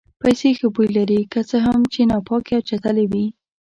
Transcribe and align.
پیسې 0.21 0.49
ښه 0.57 0.67
بوی 0.75 0.87
لري 0.97 1.19
که 1.31 1.41
څه 1.49 1.57
هم 1.65 1.81
چې 1.93 2.01
ناپاکې 2.11 2.53
او 2.57 2.65
چټلې 2.69 3.05
وي. 3.11 3.25